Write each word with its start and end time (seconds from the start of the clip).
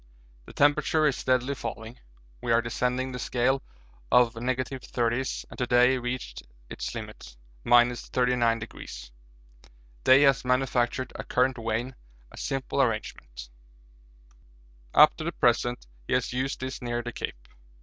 The 0.47 0.53
temperature 0.53 1.05
is 1.05 1.15
steadily 1.15 1.53
falling; 1.53 1.99
we 2.41 2.51
are 2.51 2.59
descending 2.63 3.11
the 3.11 3.19
scale 3.19 3.61
of 4.11 4.35
negative 4.35 4.81
thirties 4.81 5.45
and 5.51 5.59
to 5.59 5.67
day 5.67 5.99
reached 5.99 6.41
its 6.71 6.95
limit, 6.95 7.35
39°. 7.67 9.11
Day 10.03 10.21
has 10.23 10.43
manufactured 10.43 11.11
a 11.13 11.23
current 11.23 11.55
vane, 11.57 11.93
a 12.31 12.37
simple 12.39 12.81
arrangement: 12.81 13.47
up 14.95 15.15
to 15.17 15.23
the 15.23 15.33
present 15.33 15.85
he 16.07 16.13
has 16.15 16.33
used 16.33 16.61
this 16.61 16.81
near 16.81 17.03
the 17.03 17.13
Cape. 17.13 17.47